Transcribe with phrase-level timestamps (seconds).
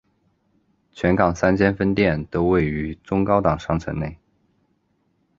[0.93, 4.17] 全港三间分店都位于中高档商场内。